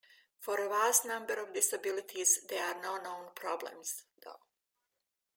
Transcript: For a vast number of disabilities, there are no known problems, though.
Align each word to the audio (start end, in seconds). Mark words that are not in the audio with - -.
For 0.39 0.59
a 0.59 0.67
vast 0.67 1.05
number 1.05 1.35
of 1.35 1.53
disabilities, 1.53 2.39
there 2.49 2.65
are 2.73 2.81
no 2.81 2.97
known 2.97 3.33
problems, 3.35 4.01
though. 4.23 4.39